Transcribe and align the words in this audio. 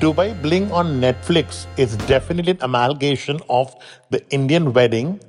Dubai 0.00 0.30
Bling 0.40 0.72
on 0.72 0.98
Netflix 0.98 1.66
is 1.76 1.94
definitely 2.10 2.52
an 2.52 2.58
amalgamation 2.62 3.38
of 3.50 3.74
the 4.08 4.20
Indian 4.30 4.72
wedding 4.72 5.20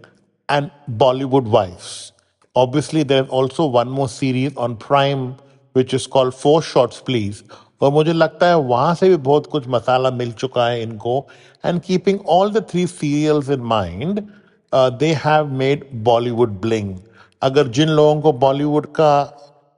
and 0.49 0.71
Bollywood 0.89 1.43
wives. 1.43 2.13
Obviously, 2.55 3.03
there's 3.03 3.27
also 3.27 3.65
one 3.65 3.89
more 3.89 4.07
series 4.07 4.55
on 4.55 4.77
Prime 4.77 5.35
which 5.75 5.93
is 5.93 6.07
called 6.07 6.33
Four 6.33 6.61
Shots 6.61 7.01
Please. 7.01 7.43
और 7.81 7.91
मुझे 7.91 8.13
लगता 8.13 8.47
है 8.47 8.57
वहाँ 8.69 8.93
से 8.95 9.09
भी 9.09 9.17
बहुत 9.27 9.47
कुछ 9.51 9.67
मसाला 9.75 10.11
मिल 10.11 10.31
चुका 10.31 10.67
है 10.67 10.81
इनको 10.81 11.15
and 11.65 11.81
keeping 11.81 12.19
all 12.29 12.51
the 12.53 12.65
three 12.71 12.85
serials 12.87 13.49
in 13.49 13.61
mind 13.75 14.21
they 14.99 15.13
have 15.25 15.47
made 15.63 15.85
Bollywood 16.09 16.59
bling 16.61 16.95
अगर 17.41 17.67
जिन 17.77 17.89
लोगों 17.99 18.21
को 18.21 18.33
बॉलीवुड 18.45 18.87
का 18.99 19.13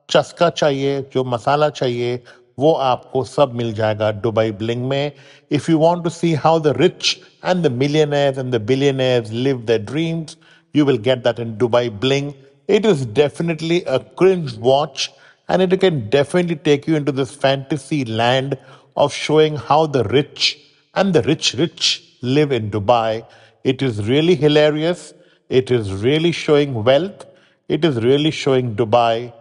चस्का 0.09 0.49
चाहिए 0.49 1.01
जो 1.13 1.23
मसाला 1.23 1.69
चाहिए 1.81 2.21
वो 2.58 2.72
आपको 2.92 3.24
सब 3.24 3.52
मिल 3.54 3.72
जाएगा 3.74 4.10
दुबई 4.26 4.50
ब्लिंग 4.60 4.84
में 4.88 5.12
if 5.52 5.68
you 5.70 5.78
want 5.78 6.02
to 6.04 6.10
see 6.10 6.32
how 6.44 6.60
the 6.60 6.74
rich 6.80 7.16
and 7.44 7.62
the 7.66 7.72
millionaires 7.72 8.38
and 8.38 8.54
the 8.54 8.60
billionaires 8.70 9.30
live 9.32 9.64
their 9.66 9.84
dreams 9.92 10.36
you 10.72 10.84
will 10.84 10.98
get 10.98 11.22
that 11.24 11.38
in 11.38 11.56
Dubai 11.56 11.88
Bling. 12.00 12.34
It 12.66 12.84
is 12.84 13.06
definitely 13.06 13.84
a 13.84 14.00
cringe 14.00 14.56
watch 14.56 15.10
and 15.48 15.62
it 15.62 15.80
can 15.80 16.10
definitely 16.10 16.56
take 16.56 16.86
you 16.86 16.96
into 16.96 17.12
this 17.12 17.34
fantasy 17.34 18.04
land 18.04 18.58
of 18.96 19.12
showing 19.12 19.56
how 19.56 19.86
the 19.86 20.04
rich 20.04 20.58
and 20.94 21.14
the 21.14 21.22
rich 21.22 21.54
rich 21.54 22.18
live 22.20 22.52
in 22.52 22.70
Dubai. 22.70 23.26
It 23.64 23.82
is 23.82 24.06
really 24.08 24.34
hilarious. 24.34 25.14
It 25.48 25.70
is 25.70 25.92
really 25.92 26.32
showing 26.32 26.84
wealth. 26.84 27.24
It 27.68 27.84
is 27.84 28.02
really 28.02 28.30
showing 28.30 28.76
Dubai. 28.76 29.32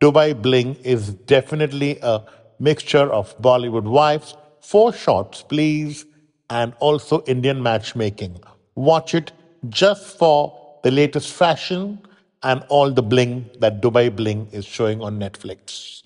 Dubai 0.00 0.40
Bling 0.40 0.74
is 0.76 1.08
definitely 1.34 1.98
a 2.02 2.22
mixture 2.61 3.11
of 3.11 3.35
Bollywood 3.41 3.83
wives, 3.83 4.35
four 4.61 4.93
shots, 4.93 5.41
please, 5.41 6.05
and 6.49 6.73
also 6.79 7.23
Indian 7.25 7.61
matchmaking. 7.63 8.39
Watch 8.75 9.15
it 9.15 9.31
just 9.69 10.17
for 10.17 10.53
the 10.83 10.91
latest 10.91 11.33
fashion 11.33 11.99
and 12.43 12.63
all 12.69 12.91
the 12.91 13.01
bling 13.01 13.49
that 13.59 13.81
Dubai 13.81 14.15
Bling 14.15 14.47
is 14.51 14.65
showing 14.65 15.01
on 15.01 15.19
Netflix. 15.19 16.00